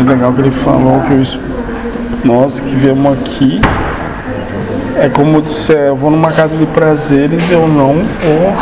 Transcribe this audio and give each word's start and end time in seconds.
achei 0.00 0.04
legal 0.04 0.32
que 0.32 0.40
ele 0.40 0.50
falou 0.50 1.00
que 1.00 1.14
os, 1.14 1.38
nós 2.24 2.60
que 2.60 2.74
viemos 2.74 3.12
aqui 3.12 3.60
é 4.96 5.08
como 5.08 5.44
se 5.44 5.72
eu 5.72 5.96
vou 5.96 6.10
numa 6.10 6.30
casa 6.30 6.56
de 6.56 6.66
prazeres 6.66 7.50
eu 7.50 7.66
não 7.68 7.94
vou. 7.94 8.54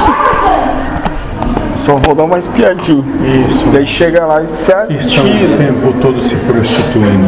Só 1.74 1.96
vou 1.96 2.14
dar 2.14 2.24
uma 2.24 2.38
espiadinha. 2.38 3.03
Isso. 3.48 3.66
Daí 3.72 3.87
chega 3.87 4.27
lá 4.27 4.43
e 4.43 4.48
se 4.48 4.71
Estão 4.90 5.24
o 5.24 5.30
atira. 5.30 5.56
tempo 5.56 5.95
todo 6.03 6.21
se 6.21 6.35
prostituindo. 6.37 7.24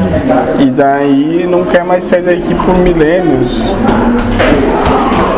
E 0.58 0.66
daí 0.70 1.46
não 1.48 1.64
quer 1.64 1.84
mais 1.84 2.04
sair 2.04 2.22
daqui 2.22 2.54
por 2.66 2.76
milênios. 2.76 3.58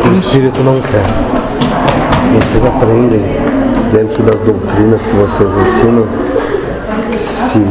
O 0.07 0.11
espírito 0.11 0.61
não 0.61 0.81
quer. 0.81 1.03
Vocês 2.35 2.65
aprendem 2.65 3.21
dentro 3.93 4.23
das 4.23 4.41
doutrinas 4.41 5.05
que 5.05 5.15
vocês 5.15 5.49
ensinam 5.55 6.05
que 7.11 7.17
se 7.17 7.65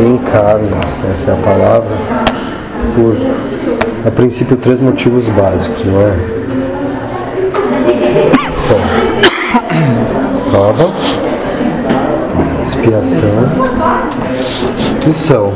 reencarna, 0.00 0.80
essa 1.12 1.30
é 1.30 1.34
a 1.34 1.36
palavra, 1.36 1.90
por 2.94 3.16
a 4.06 4.10
princípio 4.10 4.56
três 4.56 4.80
motivos 4.80 5.28
básicos, 5.28 5.84
não 5.84 6.00
é? 6.00 6.16
São 8.56 8.78
prova, 10.50 10.90
expiação, 12.64 13.50
missão. 15.06 15.52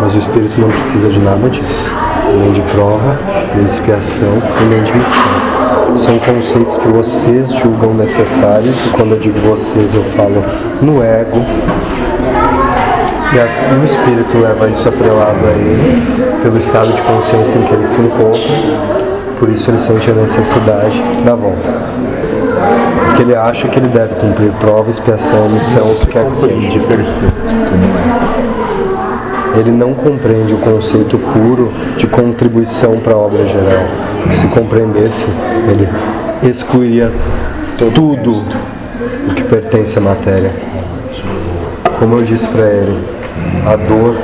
Mas 0.00 0.14
o 0.14 0.18
espírito 0.18 0.60
não 0.60 0.68
precisa 0.70 1.08
de 1.10 1.18
nada 1.18 1.48
disso. 1.50 1.92
Nem 2.32 2.52
de 2.52 2.62
prova, 2.72 3.18
nem 3.54 3.64
de 3.64 3.72
expiação 3.72 4.32
e 4.60 4.64
nem 4.64 4.82
de 4.82 4.92
missão. 4.92 5.96
São 5.96 6.18
conceitos 6.18 6.78
que 6.78 6.88
vocês 6.88 7.52
julgam 7.52 7.92
necessários, 7.92 8.74
e 8.86 8.88
quando 8.88 9.12
eu 9.12 9.18
digo 9.18 9.38
vocês 9.40 9.94
eu 9.94 10.02
falo 10.16 10.42
no 10.80 11.02
ego. 11.02 11.44
E, 13.34 13.38
a, 13.38 13.80
o 13.80 13.84
espírito 13.84 14.38
leva 14.38 14.68
isso 14.68 14.88
atrelado 14.88 15.38
a 15.46 15.50
ele, 15.50 16.02
pelo 16.42 16.58
estado 16.58 16.92
de 16.92 17.02
consciência 17.02 17.58
em 17.58 17.62
que 17.62 17.74
ele 17.74 17.86
se 17.86 18.00
encontra, 18.00 18.40
por 19.38 19.48
isso 19.48 19.70
ele 19.70 19.78
sente 19.78 20.10
a 20.10 20.14
necessidade 20.14 21.02
da 21.24 21.34
volta. 21.34 21.70
Porque 23.06 23.22
ele 23.22 23.34
acha 23.34 23.68
que 23.68 23.78
ele 23.78 23.88
deve 23.88 24.14
cumprir 24.16 24.50
prova, 24.60 24.90
expiação, 24.90 25.48
missão, 25.48 25.90
o 25.90 25.94
que 25.94 26.06
quer 26.08 26.24
que 26.26 26.36
seja. 26.36 26.48
Compreende 26.48 26.80
perfeito 26.80 27.42
como 27.68 28.52
ele 29.58 29.70
não 29.70 29.94
compreende 29.94 30.54
o 30.54 30.58
conceito 30.58 31.18
puro 31.18 31.70
de 31.98 32.06
contribuição 32.06 32.98
para 33.00 33.12
a 33.12 33.18
obra 33.18 33.46
geral. 33.46 33.84
Porque 34.22 34.36
se 34.36 34.46
compreendesse, 34.48 35.26
ele 35.68 35.88
excluiria 36.48 37.12
tudo 37.94 38.44
o 39.28 39.34
que 39.34 39.42
pertence 39.44 39.98
à 39.98 40.00
matéria. 40.00 40.52
Como 41.98 42.16
eu 42.18 42.24
disse 42.24 42.48
para 42.48 42.62
ele, 42.62 42.98
a 43.66 43.76
dor 43.76 44.16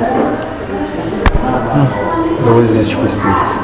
não 2.45 2.63
existe 2.63 2.95
para 2.95 3.05
o 3.05 3.07
espírito. 3.07 3.59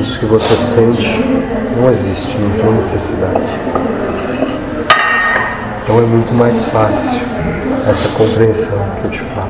Isso 0.00 0.18
que 0.18 0.26
você 0.26 0.56
sente 0.56 1.24
não 1.76 1.90
existe, 1.90 2.36
não 2.38 2.50
tem 2.50 2.72
necessidade. 2.72 3.42
Então 5.82 5.98
é 5.98 6.02
muito 6.02 6.34
mais 6.34 6.62
fácil 6.66 7.20
essa 7.88 8.08
compreensão 8.08 8.78
que 9.00 9.04
eu 9.06 9.10
te 9.10 9.20
falo. 9.34 9.48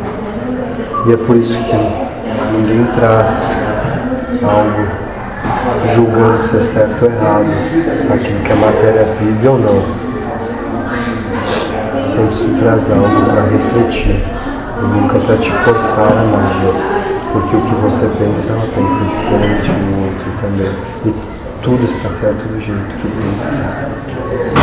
E 1.07 1.13
é 1.13 1.17
por 1.17 1.37
isso 1.37 1.59
que 1.59 1.77
ninguém 2.53 2.87
traz 2.95 3.51
algo 4.43 5.09
julgando 5.95 6.47
ser 6.49 6.65
certo 6.65 7.05
ou 7.05 7.11
errado, 7.11 7.47
aquilo 8.15 8.41
que 8.41 8.53
a 8.53 8.57
matéria 8.57 9.05
vive 9.21 9.49
ou 9.49 9.59
não. 9.59 9.83
Sempre 12.07 12.35
se 12.35 12.57
traz 12.61 12.91
algo 12.91 13.25
para 13.27 13.43
refletir, 13.43 14.25
e 14.81 15.01
nunca 15.01 15.19
para 15.19 15.37
te 15.37 15.51
forçar 15.51 16.13
a 16.13 16.25
nada. 16.25 16.99
Porque 17.33 17.57
o 17.57 17.61
que 17.61 17.75
você 17.83 18.07
pensa, 18.19 18.53
ela 18.53 18.67
pensa 18.75 19.05
diferente 19.05 19.71
do 19.71 20.05
outro 20.05 20.27
também. 20.41 20.73
E 21.05 21.15
tudo 21.63 21.85
está 21.85 22.09
certo 22.11 22.49
do 22.49 22.61
jeito 22.61 22.97
que 22.97 23.09
tem 23.09 23.31
que 23.33 23.45
estar. 23.45 23.89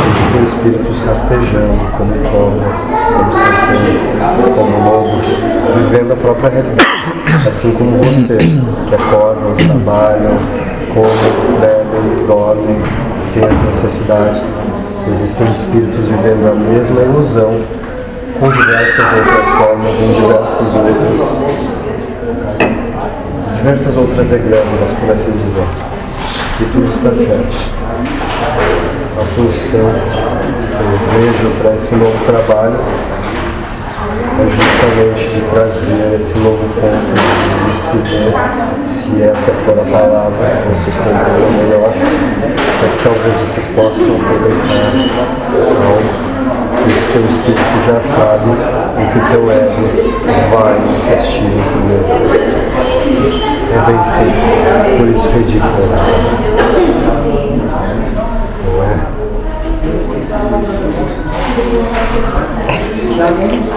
Existem 0.10 0.44
espíritos 0.44 1.00
rastejando, 1.06 1.92
como 1.98 2.14
cobras, 2.30 2.80
como 3.16 3.34
serpentes, 3.34 4.08
como 4.56 4.90
lobos, 4.90 5.28
vivendo 5.76 6.14
a 6.14 6.16
própria 6.16 6.50
realidade. 6.50 7.48
Assim 7.48 7.72
como 7.74 7.98
vocês, 7.98 8.60
que 8.88 8.96
acordam, 8.96 9.56
trabalham, 9.56 10.38
comem, 10.94 11.60
bebem, 11.60 12.26
dormem, 12.28 12.82
têm 13.34 13.46
as 13.46 13.76
necessidades. 13.76 14.44
Existem 15.08 15.48
espíritos 15.54 16.08
vivendo 16.08 16.52
a 16.52 16.56
mesma 16.56 17.02
ilusão, 17.02 17.62
com 18.40 18.52
diversas 18.52 19.06
outras 19.14 19.48
formas, 19.50 19.96
em 20.02 20.14
diversos 20.14 20.74
outros, 20.76 21.22
diversas 23.58 23.98
outras 23.98 24.32
egrégoras, 24.32 24.92
por 25.00 25.12
assim 25.12 25.32
dizer. 25.32 25.68
E 26.62 26.66
tudo 26.66 26.90
está 26.92 27.14
certo 27.14 27.76
a 29.18 29.22
função 29.22 29.92
que 30.76 30.82
eu 30.82 30.90
vejo 31.22 31.50
para 31.62 31.74
esse 31.76 31.96
novo 31.96 32.26
trabalho 32.26 32.80
é 34.38 34.44
justamente 34.44 35.24
de 35.34 35.42
trazer 35.50 36.20
esse 36.20 36.38
novo 36.40 36.68
ponto 36.76 37.16
de 37.16 37.56
lucidez, 37.72 38.36
se 38.90 39.24
essa 39.24 39.52
for 39.64 39.80
a 39.80 39.84
palavra 39.86 40.62
que 40.62 40.68
vocês 40.70 40.96
compreendam 40.98 41.52
melhor, 41.64 41.94
para 42.80 42.90
que 42.90 42.98
talvez 43.04 43.34
vocês 43.40 43.68
possam 43.68 44.18
aproveitar 44.18 44.92
o 46.88 47.02
seu 47.02 47.22
espírito 47.22 47.78
já 47.88 48.00
sabe 48.02 48.50
e 49.00 49.04
que 49.12 49.18
o 49.18 49.22
teu 49.32 49.44
ego 49.52 49.84
vai 50.56 50.76
insistir 50.92 51.46
em 51.46 51.64
primeiro. 51.72 52.06
É 53.74 53.78
bem 53.86 54.00
simples, 54.06 54.56
por 54.98 55.08
isso 55.08 55.28
ridículo. 55.30 55.86
Não 58.66 58.84
é? 58.84 59.16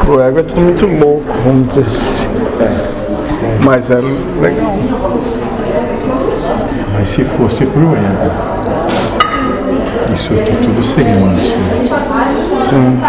O 0.08 0.20
ego 0.20 0.38
é 0.38 0.42
tudo 0.42 0.60
muito 0.60 0.86
louco, 0.86 1.32
vamos 1.44 1.69
dizer 1.69 1.86
assim. 1.86 2.28
Mas 3.62 3.90
é 3.90 3.96
legal. 4.40 4.76
Mas 6.94 7.10
se 7.10 7.25
fosse 7.25 7.66
pro 7.66 7.94
ego, 7.94 8.30
isso 10.14 10.34
aqui 10.34 10.52
tudo 10.52 10.84
seria 10.84 11.14
absurdo. 11.14 12.28
Sim. 12.69 13.01